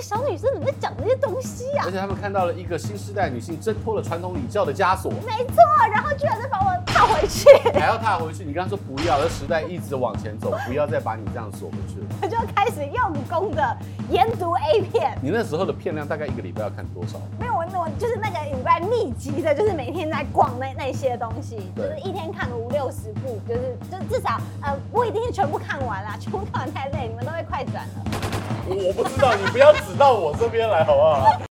[0.00, 1.84] 个小女生怎么在讲这些东西啊？
[1.84, 5.56] 而且他们看到了一个新时代女性挣脱了传统礼教的枷锁，没错，
[5.92, 8.42] 然后居然再把我踏回去，还要踏回去。
[8.42, 12.06] 你刚刚说不要，而时代一直往前走，不要再把你这样锁回去了。
[12.22, 13.76] 我就开始用功的
[14.08, 15.18] 研读 A 片。
[15.20, 17.20] 你那时候的片量大概一个礼拜要看多少？
[17.38, 28.49] 没有，我我就是那个礼拜密集的，就是每天在逛那那些东西，就是一天看个五六十部，就是就至少呃不一定是全部看完啦，全部看完太累，你们都会快转了。
[28.70, 31.49] 我不知道，你不要指到我这边来，好不好？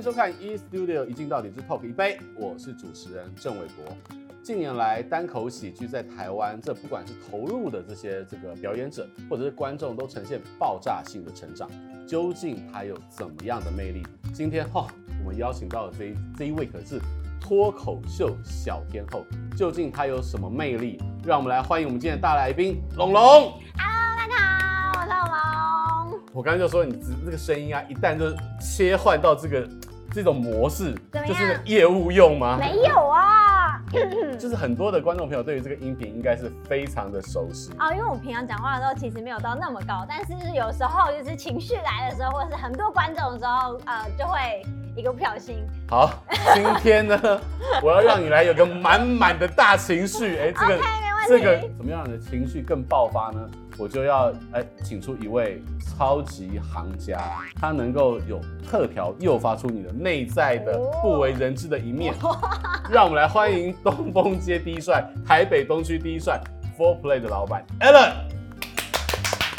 [0.00, 3.94] 迎收看《E Studio 一镜到底之 Talk 一杯》，我是主持人郑伟博。
[4.42, 11.70] 近年来，单口喜剧在台湾，这不管是投入的这些这个表演者，或者是观众，都呈现爆炸性的成长。
[12.08, 14.02] 究竟它有怎么样的魅力？
[14.32, 14.86] 今天哈、哦，
[15.22, 16.98] 我们邀请到的这一这一位可是
[17.38, 19.22] 脱口秀小天后。
[19.54, 20.98] 究竟它有什么魅力？
[21.26, 23.22] 让我们来欢迎我们今天的大来宾龙龙。
[23.22, 26.20] Hello，大家好，我是龙龙。
[26.32, 29.68] 我刚刚就说你这这个声音啊，一旦就切换到这个
[30.12, 32.56] 这种模式，就是业务用吗？
[32.58, 33.80] 没有啊。
[34.38, 44.62] 就是很多的观众朋友对于这个音频应该是非常的熟悉啊，因为我平常讲话的时候其实没有到那么高，但是有时候就是情绪来的时候，或者是很多观众的时候，呃，就会
[44.94, 45.56] 一个不小心。
[45.88, 46.08] 好，
[46.54, 47.18] 今天呢，
[47.82, 53.40] 我要让你来有个满满的大情绪，哎、欸，这个 okay, 这个怎么样的情绪更爆发呢？
[53.80, 57.18] 我就要哎，请出一位超级行家，
[57.58, 62.14] 他能够有特调诱发出你的内在的不为人知的一面。
[62.92, 66.38] 让我们来欢迎东风街第一帅、台北东区第一帅
[66.76, 68.12] Four Play 的老板 Alan。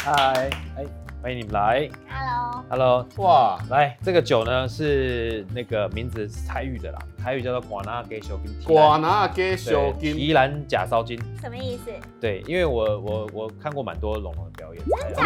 [0.03, 1.00] 嗨，哎。
[1.21, 11.91] 欢迎你们来，Hello，Hello，哇，来这个酒呢是那个名字是台语的啦，台语叫做瓜拿给小金，瓜拿给小金，提兰假烧金，什么意思？
[12.19, 14.83] 对，因为我我我看过蛮多龙龙的表演？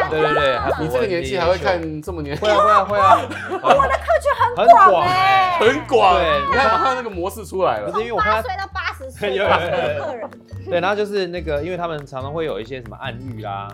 [0.10, 2.46] 对对对，你这个年纪还会看这么年轻？
[2.46, 3.28] 会啊 会啊会啊，
[3.64, 10.30] 我的客群很广哎，很广，对，你看他那个模式出来了，不是因为我看他八岁到八十岁 的客人，
[10.70, 13.70] 对，然后就是那个，因为他们常常会有一些什么暗喻啦、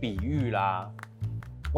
[0.00, 0.88] 比喻啦。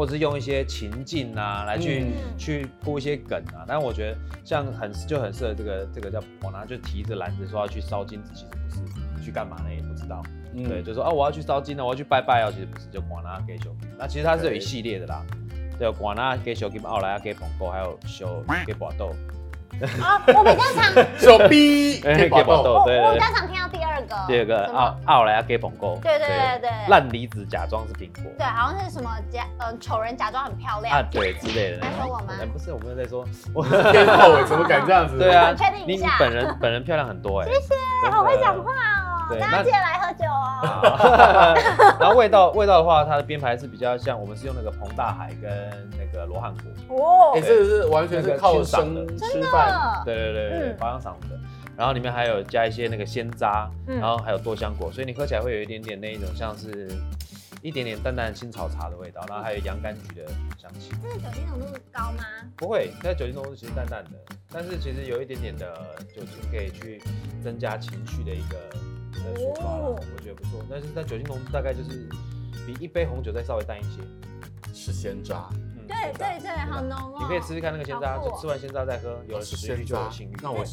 [0.01, 9.69] 或者是用一些情境啊来去、嗯、去铺一些梗啊，但是我觉得像很就很适合这个这个叫我拿就提着篮子说要去烧金子，其实不是去干嘛呢？
[9.71, 10.23] 也不知道。
[10.55, 13.91] 嗯、对，就说啊我要去烧金了，我要去拜拜哦，其实不是，就广纳给小金。
[13.95, 15.23] 那其实它是有一系列的啦，
[15.77, 19.15] 对，广纳给小金，奥莱要给捧够，还有修给宝豆。
[20.01, 30.99] 啊，我比较常手逼给宝豆，对，我比较常听到第二个，第二个奥奥莱亚给捧够，对对对对，烂梨子假装是苹果，对，好像是什么假呃丑人假装很漂亮。
[30.99, 31.79] 啊，对之类的。
[31.79, 32.33] 在说我吗？
[32.51, 33.25] 不是，我们在说。
[33.53, 35.17] 我 天后哎，怎么敢这样子？
[35.17, 37.75] 对啊，确定一下，你本人本人漂亮很多哎，谢谢，
[38.11, 38.71] 好会讲话
[39.35, 39.39] 哦。
[39.39, 41.97] 大家记得来喝酒哦。
[41.99, 45.51] 然后味道味道的话，它的编排是比较像，我们是用那个彭大海跟
[45.91, 46.53] 那个罗汉
[46.87, 46.97] 果。
[46.97, 50.01] 哦，哎，这个是完全是靠生吃饭。
[50.05, 51.39] 对对对对，保养嗓子的。
[51.77, 56.91] 然后里面还有加一些那个鲜渣，然后还有多香果，所以你喝起来会有一点点那一种像是
[57.61, 60.27] 一点点淡淡的青草茶的味道，然后还有洋甘菊的
[60.57, 60.91] 香气。
[61.01, 62.23] 这个酒精浓度高吗？
[62.55, 64.11] 不会，它的酒精浓度其实淡淡的，
[64.51, 65.65] 但是其实有一点点的
[66.13, 67.01] 酒精可以去
[67.43, 68.57] 增加情绪的一个。
[69.59, 72.07] 哦，我觉得不错，但是它酒精浓度大概就是
[72.65, 74.01] 比一杯红酒再稍微淡一些，
[74.73, 77.17] 是鲜榨，嗯，对对对，好浓哦。
[77.19, 80.35] 你可以试试看那个鲜渣，就吃完鲜渣再喝，有了食欲就有性欲。
[80.41, 80.63] 那我，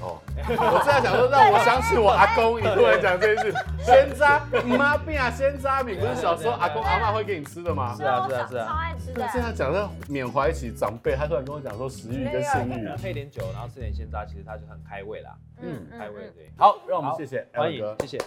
[0.00, 7.94] 哦， 我正在想说让我想起我阿公，你突然讲这件事，鲜榨，妈病啊，鲜渣饼不是小时候阿公阿妈会给你吃的吗？
[7.94, 9.28] 是啊是啊是啊，超爱吃的。
[9.28, 15.36] 现在讲的缅怀起长辈，他突然跟我讲说食欲跟性欲，配点酒，然后吃点鲜渣，其实它就很开胃啦。
[15.60, 16.50] 嗯，开胃对。
[16.56, 18.18] 好，让我们谢谢欢迎，谢谢。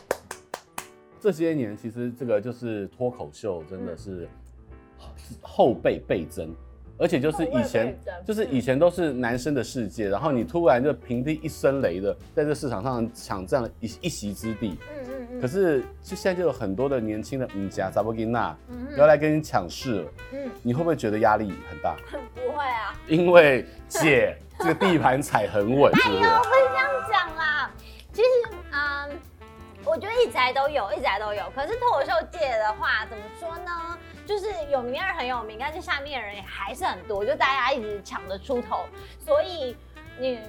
[1.20, 4.28] 这些年，其实这个就是脱口秀，真的是
[5.42, 6.54] 后辈倍增，
[6.98, 14.78] 而且就是以前，就是以前都是男生的世界，然后你突然就平地一声雷的，在这市场上抢占了一一席之地。
[14.92, 15.42] 嗯嗯嗯。
[15.42, 18.56] 可是，就现在就有很多的年轻的嗯家查某囡仔
[18.98, 20.12] 要来跟你抢势了。
[20.34, 20.50] 嗯。
[20.62, 21.96] 你会不会觉得压力很大？
[22.36, 22.94] 不会啊。
[23.08, 26.24] 因为姐这个地盘踩很稳，是不是？
[26.24, 27.72] 哎呦，不是这样讲啦。
[28.12, 28.28] 其实，
[28.72, 29.20] 嗯。
[29.86, 31.42] 我觉得一直来都有，一直来都有。
[31.56, 33.98] 可是脱口秀界的话，怎么说呢？
[34.30, 38.86] 就是有名的人很有名，但是下面的人也还是很多，就大家一直抢着出头。
[39.26, 39.76] 所以
[40.20, 40.40] 你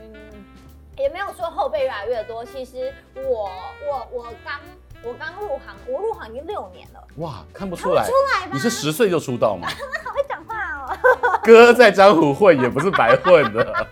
[0.98, 2.44] 也没有说后辈越来越多。
[2.44, 3.50] 其实我
[3.88, 4.60] 我我刚
[5.02, 7.02] 我刚入行，我入行已经六年了。
[7.16, 8.50] 哇，看不出来，出来吧？
[8.52, 9.66] 你是十岁就出道吗？
[10.04, 11.40] 好 会讲话哦。
[11.42, 13.86] 哥在江湖混也不是白混的。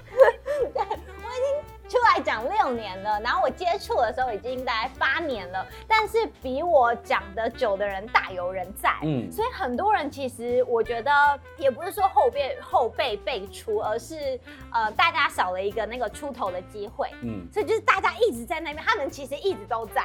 [3.98, 11.10] 我的时候已经大概八年了，但是比我讲的久的人大有人在，嗯，所以很多人其实我觉得
[11.56, 14.38] 也不是说后辈后辈辈出，而是
[14.72, 20.04] 呃大家少了一个那个出头的机会，嗯，所以就是大家一直在那边，他们其实一直都在。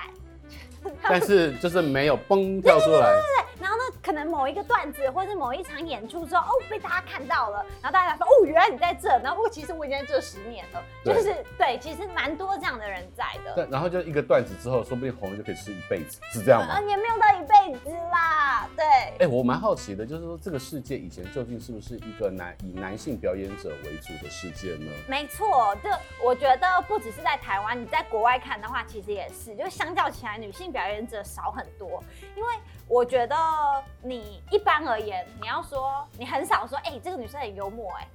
[1.04, 13.54] 但是就是没有崩跳出来，对对对对，然后呢，可能某一个段子或者某一场演出之后，哦，被大家看到了，然后大家说，哦，原来你在这，然后其实我已经在这十年了，就是对，其实蛮多这样的人在的。
[13.56, 16.80] 对，然后就一个段子之后，说不定红了就可以吃一辈子，是这样吗？
[16.82, 18.86] 也没有到一辈子啦，对。
[18.86, 24.92] 哎、欸，我蛮好奇的，就是说这个世界以前究竟是不是一个男以男性表演者为主的世界呢？
[25.08, 25.90] 没错，这
[26.24, 32.04] 我觉得不只是在台湾，你在国外看的话，其实也是，就相较起来，女性表演者少很多，
[32.36, 32.50] 因为
[32.88, 33.36] 我觉得
[34.02, 38.08] 你一般而言，你要说你很少说，哎、欸，这个女生很幽默、欸，哎，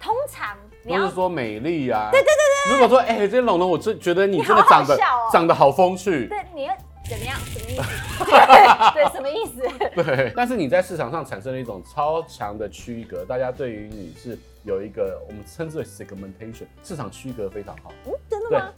[0.00, 2.72] 通常你要是说美丽啊，对对对对。
[2.72, 6.74] 如果说，哎、欸，这龙龙，我真觉得你真的长得好好、喔、长得好风趣，对，你要
[7.08, 7.38] 怎么样？
[7.38, 7.82] 什么意思？
[8.94, 9.62] 对，什么意思？
[9.94, 17.92] 对，但是你在市场上产生了一种超强的区隔，大家对于你是有一个我们称之为 segmentation，市场区隔非常好。
[18.06, 18.72] 嗯，真的吗？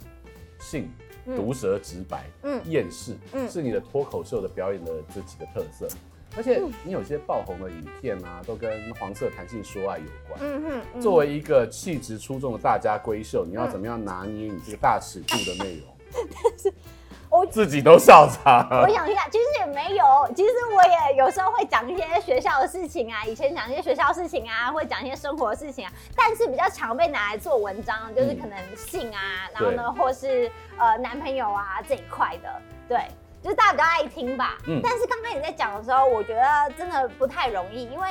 [0.61, 0.93] 性。
[1.37, 5.89] 毒舌直白，嗯，厌世，嗯，是你的脱口秀的表演的这几个特色，
[6.37, 15.89] 而且你有些爆红的影片啊，都跟黄色弹性说爱有关，嗯哼，作为一个气质出众的大家闺秀，你要怎么样拿捏你这个大尺度的内容？
[16.43, 16.73] 但是。
[17.31, 18.69] 我自己都笑场。
[18.83, 20.05] 我想一下，其实也没有。
[20.35, 25.93] 其实我也有时候会讲一些学校的事情啊，以前讲一些学校事情啊，会讲一些生活的事情啊。
[26.17, 32.99] 但是比较常被拿来做文章，就是可能性啊，嗯、然后呢，或是呃男朋友啊这一块的，对，
[33.43, 34.59] 就是大家比较爱听吧。
[34.67, 34.81] 嗯。
[34.83, 38.09] 但是刚刚你在讲的时候，我觉得真的不太容易，因为。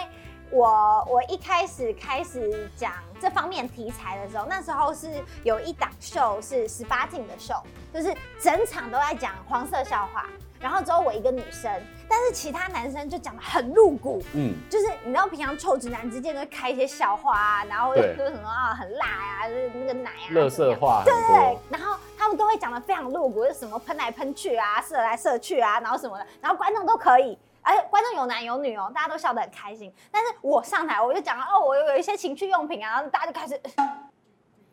[0.52, 5.08] 我我一开始开始讲这方面题材的时候，那时候是
[5.44, 7.54] 有一档秀是十八禁的秀，
[7.94, 10.26] 就是整场都在讲黄色笑话，
[10.60, 11.72] 然后只有我一个女生，
[12.08, 27.38] 但是其他男生就讲的很露骨，嗯，就是你知道平常臭直男之间都会开一些笑话啊，然后说什么啊很辣呀、啊，就是那个奶啊，乐色话，对对对，然后他们都会讲的非常露骨，就是什么喷来喷去啊，射来射去啊，然后什么的，然后观众都可以。
[27.62, 29.94] 而且观众有男有女哦，大家都笑得很开心。
[30.12, 33.60] 但是我上台我就讲哦，我有一些情趣用品啊，然后大家就开始。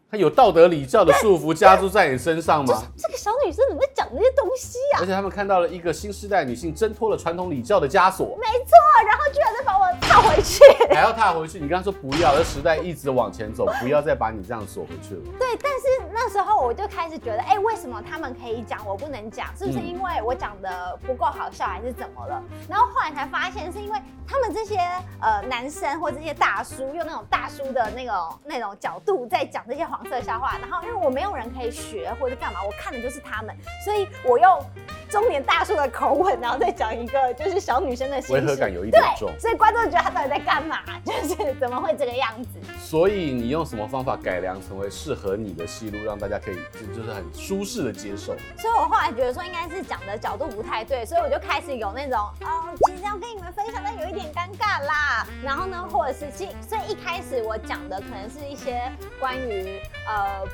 [0.08, 2.80] 他有道德礼教的束缚加诸在你身上吗？
[2.96, 5.00] 这个小女生怎么会讲这些东西啊？
[5.00, 8.38] 而且他们看到了一个新时代女性挣脱了传统礼教的枷锁。
[8.40, 10.62] 没错，然后居然再把我踏回去，
[10.94, 11.58] 还要踏回去。
[11.58, 15.22] 你刚刚说不要，而时代一直往前走， 不要再把你这样锁回去了。
[15.40, 19.48] 对，但是那时候我就开始觉得，哎、欸，为什么他们可以讲，我不能讲？
[19.58, 22.40] 是不是因为我讲的不够好笑，还是怎么了？
[22.68, 24.78] 然后后来才发现，是因为他们这些
[25.20, 30.82] 呃男生或这些大叔用那种大叔的那种那种角度在讲这些黄色笑话，然后。
[30.82, 34.62] 因为我没有人可以学或者干嘛，我看的就是他们，所以我用
[35.10, 40.78] 中年大叔的口吻，然后再讲一个就是小女生的心事，违和感有一点重，所以观众觉得他到底在干嘛？
[41.04, 42.48] 就是怎么会这个样子？
[42.78, 46.56] 所以你用什么方法改良成为适合你的戏路，让大家可以
[46.94, 48.36] 就是很舒适的接受？
[48.58, 55.26] 所以我后来觉得说应该是讲的角度不太对，所以我就开始有那种哦，其实要跟你们分享，但有一点尴尬啦。
[55.42, 58.80] 然后呢，或者是其所以一开始我讲的可能是一些
[59.20, 60.44] 关于呃。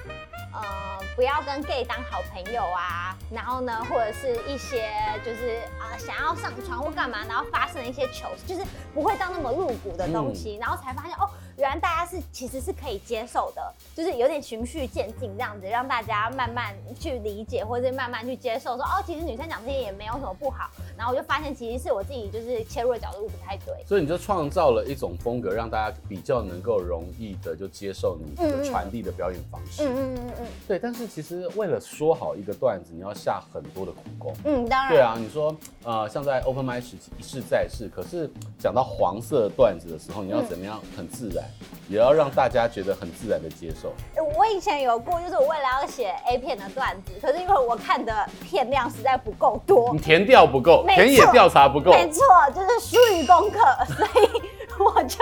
[0.52, 4.90] 呃，不要跟 gay 当好朋友啊，然后呢，或者是一些
[5.24, 8.62] 就是啊、呃，想要上床或干嘛，然后发生一些糗事，就是
[8.94, 11.28] 不会到那么露骨的东西，嗯、然后才发现哦。
[11.56, 20.70] 原来大家是其实是可以接受的，就是有点循序渐进这样子，让大家慢慢去理解，或者是慢慢去接受说，说哦，其实女生讲这些也没有什么不好。
[20.96, 23.74] 然后我就发现，其实是我自己就是切入的角度不太对。
[23.86, 29.82] 所以你就创造了一种风格，让大家比较能够容易的就接受你的传递的表演方式。
[29.84, 30.46] 嗯嗯嗯嗯。
[30.66, 34.34] 对，但是其实为了说好一个段子，你要下很多的苦功。
[34.44, 34.92] 嗯，当然。
[34.92, 35.54] 对啊，你说
[35.84, 41.41] 呃，像在 Open Mic 时期一试再试，可是讲到黄色段子的时候，你要怎么样很自然？
[41.88, 43.92] 也要让大家觉得很自然的接受。
[44.36, 52.22] 我以前有过，就是我为了要写 A 片的段子，可是因为我看的片量实在不够多，你填调不够，错田野调查不够，没错，
[52.54, 53.58] 就是疏于功课，
[53.94, 54.42] 所以
[54.78, 55.18] 我就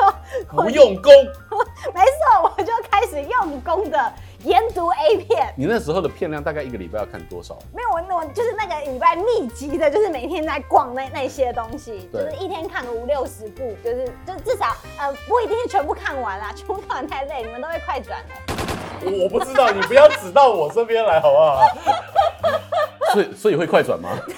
[0.49, 1.13] 不用功。
[1.93, 4.13] 没错，我就开始用功的。
[4.45, 7.59] 研读 A 片，你那时候的片量大概一个礼拜要看多少？
[7.75, 18.27] 没有，我我就是那个礼拜密集的，就是每天在逛那那些东西，就是一天看个五六十部，就是就至少呃不一定是全部看完啦，全部看完太累，你们都会快转了。
[19.23, 21.61] 我不知道，你不要指到我这边来好不好？
[23.13, 24.11] 所以所以会快转吗？
[24.27, 24.35] 对，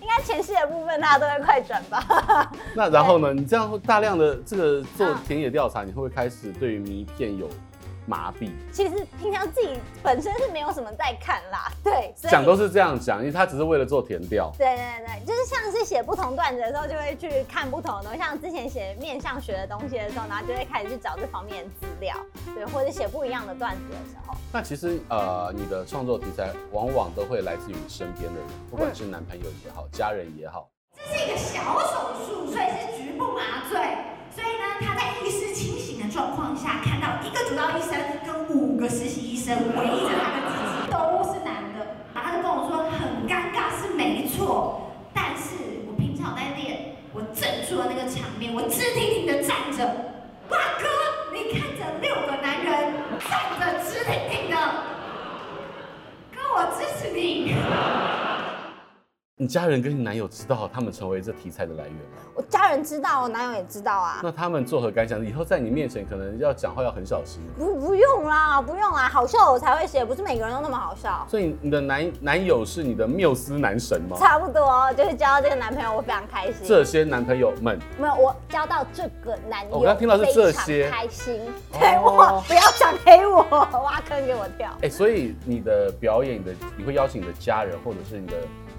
[0.00, 2.50] 应该前戏的部分大家都会快转吧。
[2.74, 3.32] 那然后呢？
[3.36, 7.48] 你这样大量的这个做田野调查，你会不会开始对于迷片有？
[8.06, 14.52] 麻痹，其实平常自己本身是没有什么在看啦， 对，讲都是这样讲，因为他只是为了做填调。
[14.56, 22.16] 对对对，就是像是写不同段子的时候，就会去看不同的东西，像之前写面相学的东西的时候，然后就会开始去找这方面的资料，
[22.54, 24.36] 对，或者写不一样的段子的时候。
[24.52, 30.68] 那其实呃，你的创作题材往往都会来自于身边的人，不管是男朋友也好，嗯、家人也好。
[30.96, 33.78] 这是一个小手术，所以是局部麻醉，
[34.34, 37.05] 所以呢，他在意识清醒的状况下，看到
[37.56, 45.54] 一个主刀医生跟五个实习医生围着他的机器，都是男的，然后他就跟我说很尴尬，是没错，但是
[45.88, 49.86] 我平常在练，我镇住了那个场面，我直挺挺的站着，
[50.50, 50.86] 大哥，
[51.32, 52.92] 你看着六个男人
[53.26, 54.56] 站着直挺挺的，
[56.34, 57.54] 哥我支持你。
[59.46, 62.18] 你家人跟你男友知道他们成为这题材的来源吗？
[62.34, 64.18] 我家人知道，我男友也知道啊。
[64.20, 65.24] 那他们作何感想？
[65.24, 67.40] 以后在你面前可能要讲话要很小心。
[67.56, 71.24] 不，不用啦，不用啦，好笑我才会写，不是每个人都那么好笑。
[71.30, 74.16] 所以你的男男友是你的缪斯男神吗？
[74.18, 76.66] 差不多，就是交到这个男朋友，我非常开心。
[76.66, 81.40] 这些男朋友们没有，我交到这个男友，我刚听到是这些，开心。
[81.72, 83.44] 对，我不要想黑我，
[83.84, 84.76] 挖坑给我跳。
[84.82, 88.34] 哎，所以你的表演的，你会邀请你的家人或者是你的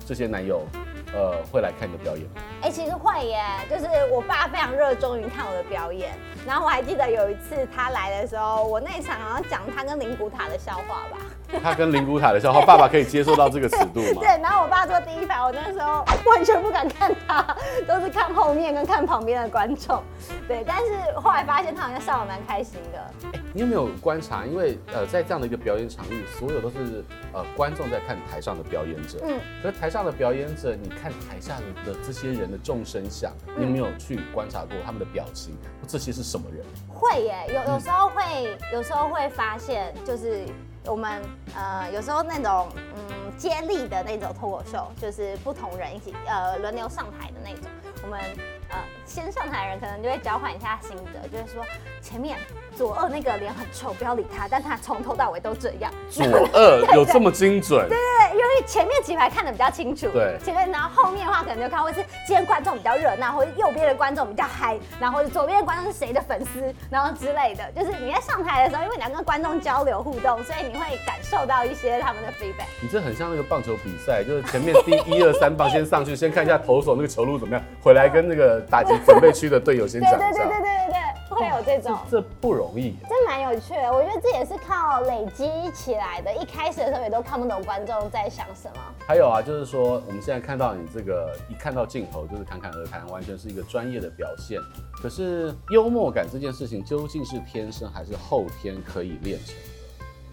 [0.08, 0.66] 这些男友。
[1.14, 2.42] 呃，会来看你的表演吗？
[2.62, 6.12] 哎、欸，其实会耶，就是我爸非常热衷于看我的表演。
[6.46, 11.18] 然后我还记得有一次他来的时候，我那一场好像讲他跟灵骨塔的笑话吧。
[11.64, 14.20] 他跟灵骨塔的笑话，爸爸可以接受到这个尺度吗？
[14.20, 17.56] 对，然后我爸坐第一排，我那时候完全不敢看他，
[17.88, 20.04] 都是看后面跟看旁边的观众。
[20.46, 23.32] 对，但是后来发现他好像笑得蛮开心的。
[23.58, 24.46] 你有没有观察？
[24.46, 29.18] 因为呃，在这样的一个表演场域，所有都是呃观众在看台上的表演者。
[29.24, 29.40] 嗯。
[29.64, 35.58] 可是台上的表演者，你看台下的的这些人的众生相，你有没有去观察过他们的表情？
[35.88, 36.64] 这些是什么人？
[36.88, 40.46] 会耶，有有时候会，嗯、有时候会发现，就是。
[40.86, 41.22] 我们
[41.54, 47.64] 呃有时候那种嗯接力的那种脱口秀，就是不同人一起呃轮流上台的那种，
[48.04, 48.22] 我们。
[48.70, 51.64] 呃，先上台的人可能就会交换一下心得，就是说
[52.02, 52.38] 前面
[52.76, 55.92] 左二那个脸很臭，不要理他，但他从头到尾都这样。
[56.10, 57.88] 左二 有这么精准？
[57.88, 60.10] 对对对，因为前面几排看的比较清楚。
[60.10, 60.38] 对。
[60.44, 67.64] 前面然后后面的话可能就看会是今天观众比较热闹，或者右边的观众比较嗨，然后左边的观众是谁的粉丝，然后之类的。
[67.72, 72.68] 就是你在上台的时候，因为你要跟观众交流互动，所以你会感受到一些他们的 feedback。
[72.82, 78.58] 你这很像那个棒球比赛，就是前面第一二三棒先上去，先看一下投手那个球路怎么样，回来跟那个。
[78.70, 80.18] 打击准备区的队友先讲。
[80.18, 81.98] 对对对对对对对，会有这种。
[82.10, 82.96] 这，这不容易。
[83.08, 86.34] 这蛮有趣的，我觉得这也是靠累积起来的。
[86.36, 88.82] 一开始的时候也都看不懂观众在想什么。
[89.08, 94.60] 还有啊，就是说我们现在看到你这个一看到镜头就是侃侃而谈，完全是一个专业的表现。
[95.02, 99.56] 可是幽默感这件事情究竟是天生还是后天可以练成？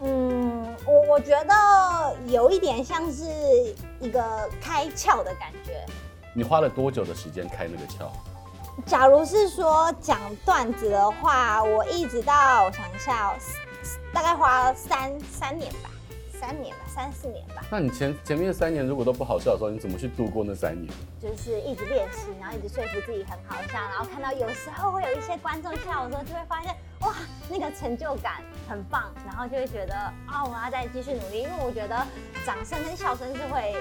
[0.01, 3.25] 嗯，我我觉得有一点像是
[4.01, 4.23] 一个
[4.61, 5.85] 开窍的感觉。
[6.35, 8.11] 你花了多久的时间开那个窍？
[8.87, 13.35] 假如是说讲段子的话，我一直到我想一下，
[14.13, 15.89] 大概花了三三年吧，
[16.39, 17.65] 三年吧，三四年吧。
[17.71, 20.93] 那你前前面三年如果都不好笑的时候，你怎么去度过那三年？
[21.21, 27.15] 就是一直练习，然后一直说服自己很好笑，然后看到有时候会有一些观众笑的时候，就会发现哇，
[27.49, 31.97] 那个成就感很棒，然后就会觉得啊、哦，我要再继续努力，因为我觉得
[32.45, 33.75] 掌声跟笑声是会。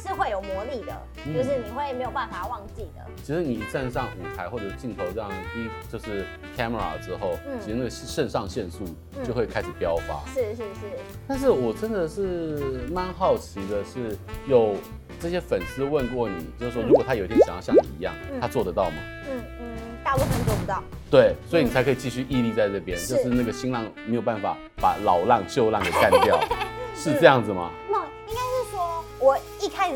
[0.00, 0.92] 是会有魔力的，
[1.26, 3.04] 嗯、就是你会没有办法忘记的。
[3.22, 6.24] 其实你站上舞台或者镜头这样一就是
[6.56, 8.84] camera 之后，嗯、其实那个肾上腺素
[9.24, 10.22] 就会开始飙发。
[10.32, 10.98] 是是是。
[11.28, 14.16] 但是我真的是蛮好奇的是，
[14.48, 14.74] 有
[15.20, 18.96] 这些粉丝问过你，就是说如果他有一天想要像你一样，嗯、他做得到吗？
[19.30, 19.66] 嗯嗯，
[20.02, 20.82] 大部分做不到。
[21.10, 26.40] 对，所以你才可以继续屹立在这边，嗯、就是那个新浪没有办法把老浪旧浪给干掉，
[26.96, 27.70] 是这样子吗？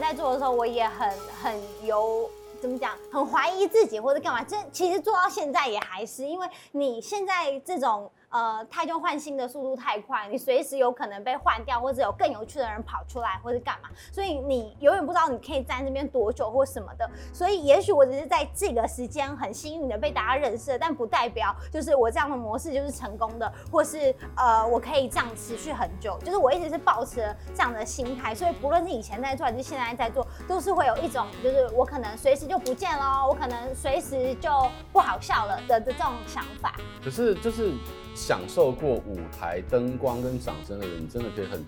[0.01, 1.11] 在做的时候，我也很
[1.43, 2.29] 很有
[2.61, 4.43] 怎么讲，很怀疑自己或者干嘛。
[4.45, 8.11] 这其实做到现在也还是，因为你现在这种。
[8.35, 17.09] 呃，汰旧换新的速度太快，你随时有可能被换掉，或者有更有趣的人跑出来，或者干嘛，所以你永远不知道你可以站在这边多久或什么的。
[17.33, 26.19] 所以也许我只是在这个时间很幸运的被大家认识，但不代表就是我这样的模式就是成功的，或是呃我可以这样持续很久。
[26.25, 34.51] 就是我一直是保持这样的心态，所以不论是以前在做还是现在在做，都是会有一种就是我可能随时就不见了，我可能随时就
[34.93, 36.75] 不好笑了的的这种想法。
[37.01, 37.73] 可是就是。
[38.15, 41.63] 享受过舞台灯光跟掌声的人，你真的可以很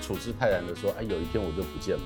[0.00, 2.02] 处之泰然的说：“哎，有一天我就不见了。”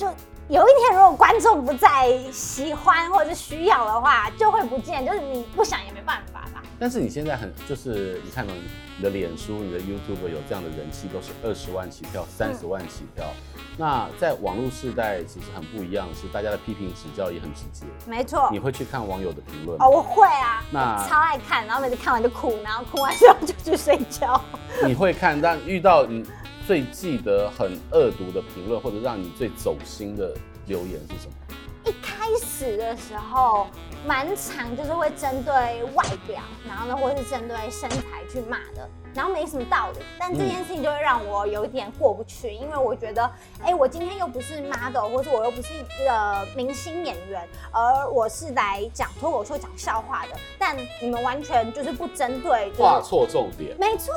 [0.00, 0.06] 就
[0.48, 6.62] 有一天如果观众不再喜欢或者需要的话，就会不见，就是你不想也没办法吧。
[6.78, 13.26] 但是你现在很就是你看到你的脸书、你的 YouTube 有这样的人气，都是二十万起跳、三十万起跳。
[13.54, 17.84] 嗯、那在网络时代其实很不一样，是大家的批评指教也很直接。
[18.06, 18.48] 没错。
[18.50, 24.40] 你会去看网友的评论哦，我会啊，那超爱看，然后每次看完就哭，然后哭完之后就去睡觉。
[24.82, 26.24] 你会看，但遇到你
[26.70, 30.32] 最记得很恶毒的评论，或者让你最走心的
[30.68, 31.32] 留言是什么？
[31.84, 33.66] 一开始的时候，
[34.06, 35.52] 蛮常就是会针对
[35.94, 38.88] 外表，然后呢，或是针对身材去骂的。
[39.14, 43.30] 然后没什么道理，但这件事情就会让我有一点过不去，因为我觉得，
[43.62, 53.76] 哎，我今天又不是 model，或者我又不是一个明星演员，而我是来讲脱口秀、讲笑话的，但你们完全就是不针对，画错重点。
[53.78, 54.14] 没错，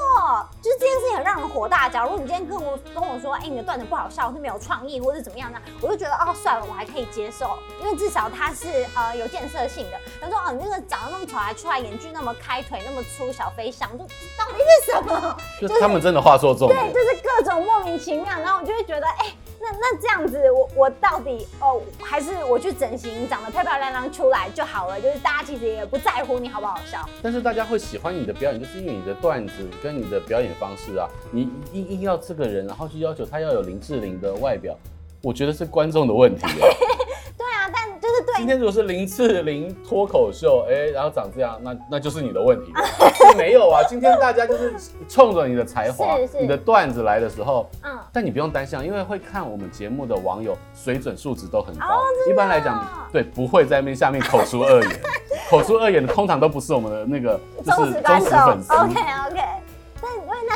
[0.62, 1.90] 就是这件事情很让人火大。
[1.90, 5.60] 假如你今天跟我跟我说，哎，你的段子不好笑，是没有创意，或是怎么样呢？
[5.82, 9.98] 我就觉得，哦，算了，我还可以接受，因为至少他是呃有建设性的。
[10.22, 14.00] 他说，哦，你那个长得那么丑，还出来演剧那么开腿，那么粗小飞象，就
[14.38, 15.38] 到底是什么？
[15.60, 34.76] 就是他们真的话说重点，对，就是各种莫名其妙，然后我就会觉得，哎、欸，那那这样子，我我到底哦，还是我去整形，长得漂漂亮亮出来就好了，就是大家其实也不在乎你好不好笑，但是大家会喜欢你的表演，就是因为你的段子跟你的表演方式啊，你硬硬要这个人，然后去要求他要有林志玲的外表，
[35.22, 36.46] 我觉得是观众的问题。
[38.44, 42.74] 今天如果是林志玲脱口秀，哎、欸，然后长这样，那那就是你的问题。
[43.38, 44.74] 没有啊，今天大家就是
[45.08, 51.86] 冲着你的才华、你的段子来的时候，嗯，但你不用担心，因为会看我们节目的网友水准素质都很高。
[51.86, 55.02] 哦、一般来讲，对，不会在面下面口出恶言，
[55.50, 58.74] 口出恶言的通常都不是我们的那个就是忠实粉丝。
[58.74, 59.53] OK OK。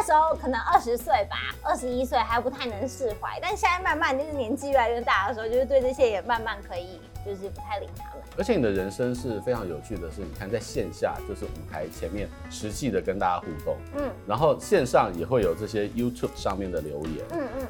[0.07, 8.23] 时候可能二十岁吧，二十一岁还不太能释怀，但现在慢慢就是年纪越来越大的时候，就是对这些也慢慢可以，就是不太理他们。
[8.37, 17.67] 而且你的人生是非常有趣的是，你看在线下就是舞台前面实际的跟大家互动，嗯，然后线上也会有这些 YouTube 上面的留言，嗯嗯。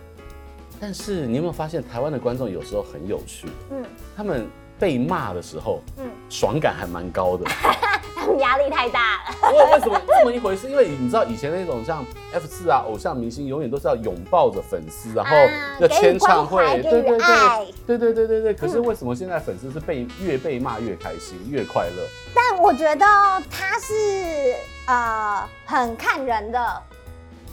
[0.79, 3.83] 但是你有没有发现台湾的观众有时候很有趣，嗯，
[4.15, 4.47] 他们
[4.77, 7.43] 被骂的时候，嗯，爽感还蛮高的。
[8.35, 9.51] 压力太大了。
[9.51, 10.69] 为为什么这么一回事？
[10.69, 15.35] 因为你知道以前那种像 F 四啊，偶像明星永远都是要拥抱着粉丝，然后
[15.79, 18.53] 要签唱会，对对对，对对对对对。
[18.53, 22.03] 可是为什么现在粉丝是被越被骂越开心，越快乐？
[22.33, 23.05] 但我觉得
[23.49, 24.55] 他是
[24.87, 26.81] 呃很看人的，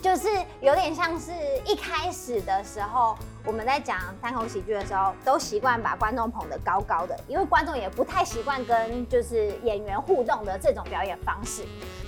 [0.02, 0.28] 就是
[0.60, 1.30] 有点像是
[1.66, 3.16] 一开始的时候。
[3.46, 11.62] 我们在讲单口喜剧的时候，都习惯把观众捧得高高的，因为观众也不太习惯跟就是演员互动的这种表演方式，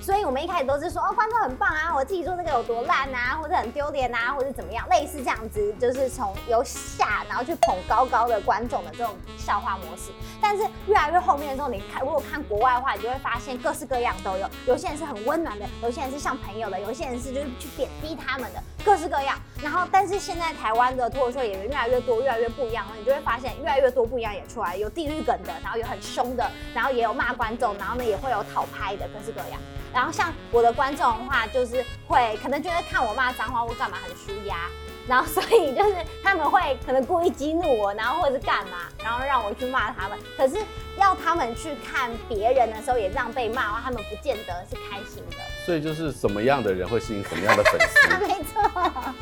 [0.07, 10.12] 所以我们一开始都是说哦，观众很棒啊，我自己做这个有多烂啊，或者很丢脸啊，或者怎么样，类似这样子，就是从由下然后去捧高高的观众的这种笑话模式。
[10.40, 19.37] 但是越来越后面的时候，你看如果看国外的话，你就会发现各式各样都有，有些人是很温暖的，有些人是像朋友的，有些人是就是去贬低他们的，各式各样。
[19.61, 22.92] 然后但是现在台湾的脱口秀演员越来越多，越来越不一样了。
[22.97, 29.61] 你就会发现越来越多不一样演出来，有地狱梗的，然后有很凶的，然后也有骂观众，然后呢也会有讨拍的，各式各样。
[29.97, 34.69] 然后像我的观众的话，就是会可能觉得看我骂脏话或干嘛很舒压，
[35.09, 40.19] 然后所以就是他们会可能故意激怒我，然后或者是干嘛， 然后让我去骂他们。
[40.37, 40.63] 可是
[40.99, 45.56] 要他们去看别人的时候也这样被骂的话，他们不见得是开心的。
[45.66, 48.09] 所以就是什么样的人会吸引什么样的粉丝？
[48.24, 48.62] 没错。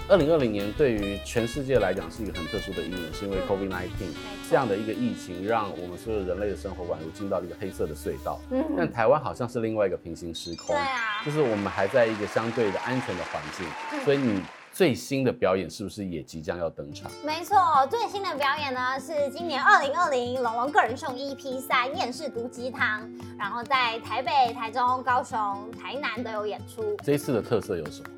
[0.06, 4.12] 二零二零年对于全世界来讲是一个很特殊的一年，是因为 COVID nineteen
[4.50, 8.38] 这样的一个疫情，让我们所有人类的生活宛如进到了一个黑色的隧道。
[8.50, 8.62] 嗯。
[8.76, 10.76] 但台湾好像是另外一个平行时空。
[10.76, 11.24] 对啊。
[11.24, 13.66] 就是我们还在一个相对的安全的环境，
[14.04, 14.42] 所以你。
[14.74, 17.08] 最新的表演是不是也即将要登场？
[17.24, 17.56] 没错，
[17.88, 23.08] 最新的表演呢是今年二零二零龙龙个人秀 EP 三厌世毒鸡汤，
[23.38, 26.96] 然后在台北、台中、高雄、台南都有演出。
[27.04, 28.08] 这一次的特色有什么？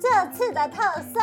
[0.00, 1.20] 这次的特色，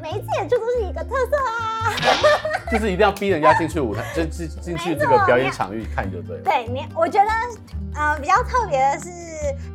[0.00, 1.90] 每一次演出都是一个特色啊，
[2.70, 6.44] 就是一定要逼人家进去舞台，就进进去这个表演场域看就对了。
[6.44, 7.30] 对你，我觉得
[7.96, 9.10] 呃比较特别的是，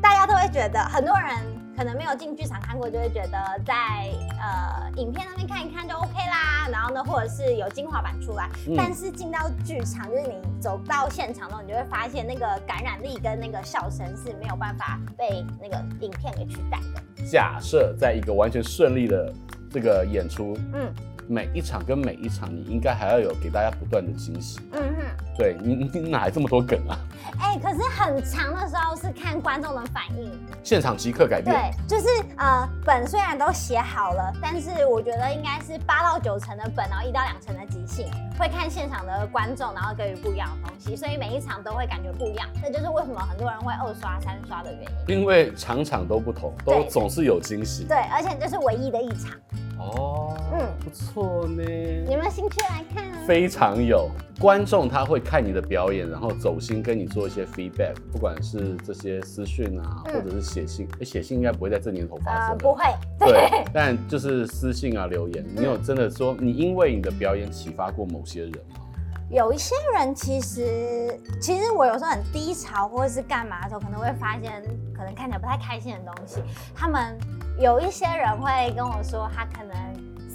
[0.01, 1.56] 大家都会觉得很多人。
[1.77, 4.09] 可能没有进剧场看过，就会觉得在
[4.41, 6.67] 呃影片那边看一看就 OK 啦。
[6.71, 17.23] 然后呢，或者是有精华版出来，嗯、但是进到剧场，就是你走到现场的时候，你就会发现那个感染力跟那个笑声是没有办法被那个影片给取代的。
[17.23, 19.31] 假设在一个完全顺利的
[19.69, 20.91] 这个演出，嗯，
[21.27, 24.59] 每一场跟每一场，你应该还要有给大家不断的惊喜。
[24.73, 25.26] 嗯哼。
[25.37, 26.97] 对你，你哪来这么多梗啊？
[27.39, 30.31] 哎、欸，可是很长的时候是看观众的反应，
[30.63, 31.55] 现场即刻改变。
[31.55, 42.47] 对，就是呃，本虽然都写好了，但是我觉得应该是八到九成的本，然后一到两成的即兴，会看现场的观众，然后给予不一样的东西，所以每一场都会感觉不一样。
[42.63, 45.19] 这就是为什么很多人会二刷、三刷的原因。
[45.19, 47.83] 因为场场都不同，都总是有惊喜。
[47.83, 49.31] 对，而且这是唯一的一场。
[49.79, 51.63] 哦，嗯，不错呢。
[52.09, 53.25] 有没有兴趣来看啊？
[53.27, 54.09] 非常有。
[54.39, 60.87] 观众他会看你的表演，然后走心跟你做一些 feedback，不管是这些私讯啊，嗯、或者是写信。
[60.99, 62.49] 哎，写信应该不会在这年头发生。
[62.49, 62.83] 呃，不会。
[63.19, 63.31] 对。
[63.49, 68.81] 对，但就是私信啊、留言，你有真的说你因为你的表演启发过某些人吗？
[69.29, 74.63] 有一些人其实，其实我有时候很低潮或者是干嘛的时候，可能会发现
[74.95, 76.41] 可能看起来不太开心的东西。
[76.73, 77.17] 他们
[77.59, 79.75] 有一些人会跟我说，他可能。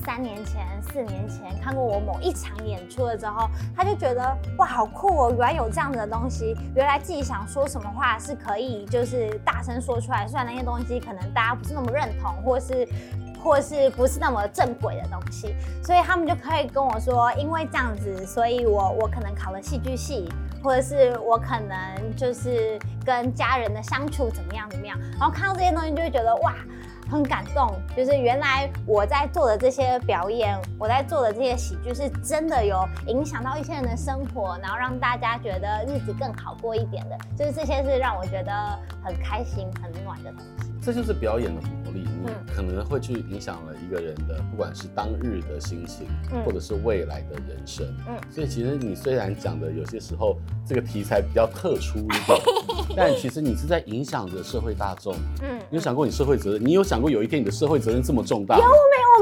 [0.05, 5.31] 三年前、四年前看过我某一场演出了之后，他就觉得哇，好酷哦！
[5.31, 10.27] 原来有这样子的东西，原来自己想说什么话是可以，就是大声说出来。
[10.27, 12.85] 虽然那些东西可能大家不是那么认同，或是
[13.43, 24.99] 或是不是那么正轨的东西，所以他们就可以跟我说，因为这样子，所以我我可能考了戏剧系，或者是我可能就是跟家人的相处怎么样怎么样。
[25.19, 26.55] 然后看到这些东西，就会觉得哇。
[27.11, 38.53] 很感动，就是原来我在做的这些表演，我在做的这些喜剧，是真的有影响到一些人的生活，然后让大家觉得日子更好过一点的，就是这些是让我觉得
[39.05, 40.72] 很开心、很暖的东西。
[40.83, 46.09] 这就是表演的魔力，你可能会去影响了一个人的，不管是当日的心情，
[46.45, 47.87] 或者是未来的人生。
[48.09, 52.41] 嗯，所以其实你虽然讲的有些时候这个题材比较特殊一点，
[52.97, 55.15] 但其实你是在影响着社会大众。
[55.41, 56.67] 嗯，你有想过你社会责任？
[56.67, 58.57] 你有想过有一天你的社会责任这么重大？
[58.57, 58.69] 有没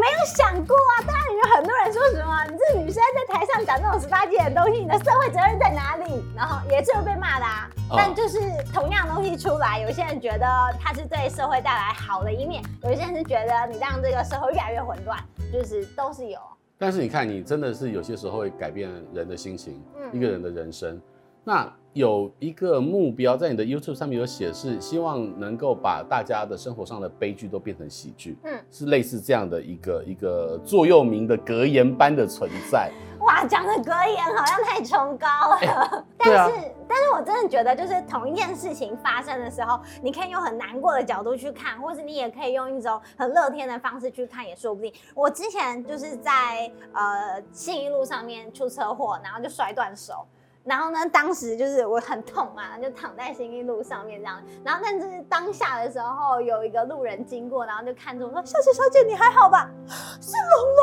[0.00, 1.04] 没有想过啊。
[1.06, 6.24] 当然有很多人说什么，你这女生在台上讲这种十八禁的东西，你的社会责任在哪里？
[6.34, 7.70] 然后也是会被骂的啊。
[7.94, 8.38] 但就是
[8.72, 10.46] 同样东西出来，有些人觉得
[10.80, 15.18] 它是对社会带来好的一面，有些人是觉得你让这个社会越来越混乱，
[15.52, 16.38] 就是都是有。
[16.78, 20.98] 但是你看，你真的是有些时候会改变人的心情，嗯，一个人的人生。
[21.44, 32.92] 那有一个目标在你的 YouTube 上面有写，是希望能够把大家的生活上的悲剧都变成喜剧，嗯，是类似这样的一个一个座右铭的格言般的存在。
[33.20, 36.04] 哇，讲的格言好像太崇高了。
[36.18, 36.50] 欸、但是，啊、
[36.88, 44.92] 但是我真的觉得，就是同一件事情发生的时候，你可以用很难过的角度去看，或是你也可以用一种很乐天的方式去看，也说不定。
[45.14, 50.24] 我之前就是在呃信义路上面出车祸，然后就摔断手。
[50.70, 54.40] 然后呢，当时就是我很痛嘛， 就躺在信义路上面这样。
[54.64, 59.68] 然后，但是当下的时候，有一个路人经过，然后就看着我说：“小姐，小姐，你还好吧？”
[60.22, 60.80] 是龙龙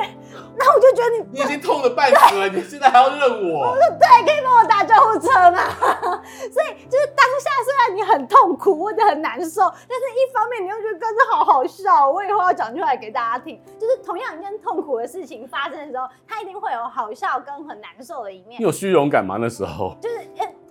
[0.00, 0.16] 哎。
[0.56, 3.20] 然后我就觉得你你已经痛了半死了， 你现在还要认
[3.52, 3.72] 我？
[3.72, 5.60] 我说对，可以帮我打救护车吗？
[6.50, 12.08] 所以就是当下虽然你很痛苦或者很难受，但是一方面你又觉得真的好好笑。
[12.08, 18.58] 我以后要讲出来给大家听，就是同样一件痛苦的事情发生的时候，它一定会有好笑跟很难受的一面。
[18.60, 19.36] 你有虚荣感吗？
[19.38, 20.16] 那时候就是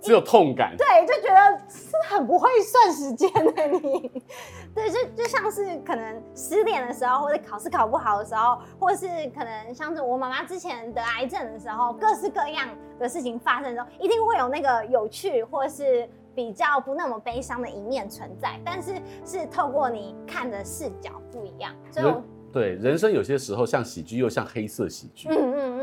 [0.02, 4.10] 只有痛感，对，就觉得是很不会算时间的你，
[4.74, 12.66] 对，就就像是可能失恋的时候，或者考试考不好的时候，或是可能像是我妈妈之前得癌症的时候，各式各样
[12.98, 18.94] 的事情发生的时候，一定会有那个有趣或是比较不那么悲伤的一面存在，但是
[19.26, 25.28] 是透过你看的视角不一样，所以我对人生有些时候像喜剧，又像黑色喜剧。
[25.28, 25.79] 嗯嗯。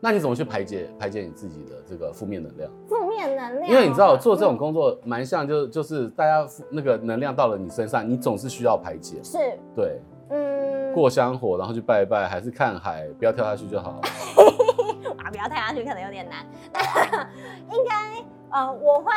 [0.00, 2.70] 那你怎么去排解排解你自己的这个负面能量？
[2.88, 9.22] 负面能量，因为你知道做这种工作蛮像，就就是大家那个能量到了你身上，你总是需要排解。
[9.24, 9.38] 是。
[9.74, 10.00] 对。
[10.30, 10.94] 嗯。
[10.94, 14.00] 过香火，然后去拜拜，还是看海，不要跳下去就好了。
[15.18, 16.46] 啊，不要跳下去可能有点难。
[17.70, 19.12] 应该，呃，我会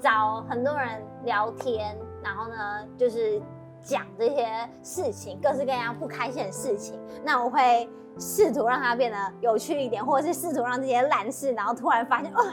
[0.00, 3.40] 找很多人聊天，然后呢，就是。
[3.86, 4.48] 讲这些
[4.82, 12.44] 事情，各式各样不开心的事情，那我会试图让它变得有趣一点，或者是试图让这些烂事，然后突然发现，哦，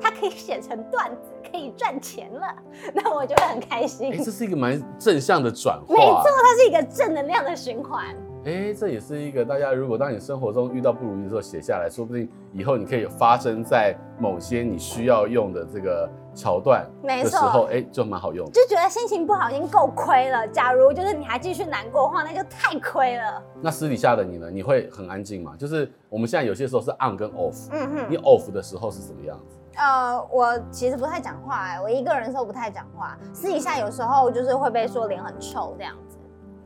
[0.00, 2.46] 它可以写成段子，可以赚钱了，
[2.94, 4.12] 那我就会很开心。
[4.12, 5.94] 哎，这是一个蛮正向的转化。
[5.94, 8.14] 没错，它是一个正能量的循环。
[8.46, 18.46] 哎，这也是一个大家如果当你生活中遇到不如意的时候写下来，说不定以后你可以发生在某些你需要用的这个桥段的时候，哎，就蛮好用。
[18.52, 23.42] 就觉得心情不好已经够亏了，假如就是你还继续难过的话，那就太亏了。
[23.60, 24.48] 那私底下的你呢？
[24.48, 25.56] 你会很安静吗？
[25.58, 29.58] 就是我们现在有些时候是 on 跟 off，嗯哼，你 off 的时候是什么样子？
[29.76, 36.15] 呃，我其实不太讲话，哎，我一个人的时候不太讲话，私底下有时候就是会被说脸很臭这样子。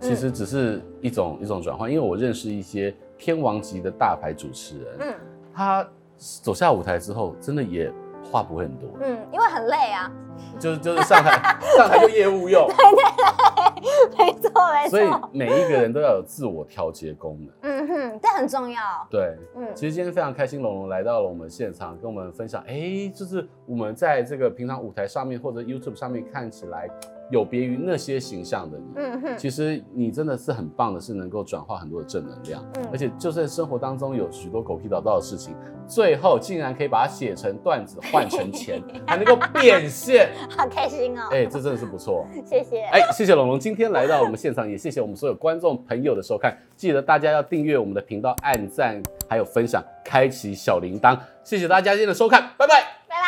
[0.00, 5.14] 其实只是一种、嗯、一种转换，因为我认识一些天王级的大牌主持人，嗯，
[5.54, 5.86] 他
[6.16, 7.92] 走下舞台之后，真的也
[8.24, 8.88] 话不会很多。
[9.00, 10.10] 嗯，因为很累啊。
[10.58, 11.32] 就是就是上台
[11.76, 12.66] 上台就业务用。
[12.74, 14.90] 对对对，没错没错。
[14.90, 17.54] 所以每一个人都要有自我调节功能。
[17.60, 18.80] 嗯哼，这很重要。
[19.10, 26.88] 对，嗯，其实今天非常开心，龙龙来到了我们现场，跟我们分享，哎、欸，就是我们在这个平常舞台上面或者 YouTube 上面看起来。
[27.30, 35.54] 有别于那些形象的你，嗯哼，其实你真的是很棒的，是能够转化很多的正能量，嗯，而且就算生活当中有许多狗屁倒灶的事情，
[35.86, 41.28] 最后竟然可以把它写成段子换成钱， 还能够变现， 好开心哦！
[41.30, 52.74] 哎、欸，这真的是不错，谢谢，哎、欸，谢谢龙龙今天来到我们现场，也谢谢我们所有观众朋友的收看，记得大家要订阅我们的频道，按赞，还有分享，开启小铃铛，谢谢大家今天的收看，拜拜，
[53.08, 53.20] 拜拜。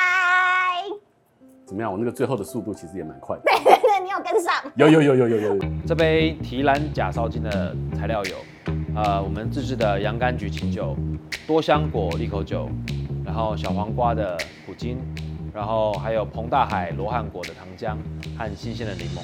[1.64, 1.90] 怎么样？
[1.90, 3.42] 我那个最后的速度其实也蛮快的。
[4.12, 4.52] 你有跟上？
[4.76, 5.64] 有有有有有有有。
[5.86, 8.36] 这杯提篮假烧金的材料有，
[8.94, 10.94] 呃，我们自制的洋甘菊清酒、
[11.46, 12.68] 多香果利口酒，
[13.24, 14.98] 然后小黄瓜的苦精，
[15.54, 17.96] 然后还有彭大海罗汉果的糖浆
[18.36, 19.20] 和新鲜的柠檬。